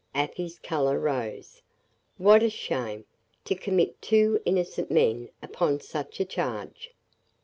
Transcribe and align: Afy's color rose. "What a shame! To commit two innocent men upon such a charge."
Afy's 0.15 0.57
color 0.57 0.99
rose. 0.99 1.61
"What 2.17 2.41
a 2.41 2.49
shame! 2.49 3.05
To 3.45 3.53
commit 3.53 4.01
two 4.01 4.41
innocent 4.45 4.89
men 4.89 5.29
upon 5.43 5.79
such 5.79 6.19
a 6.19 6.25
charge." 6.25 6.91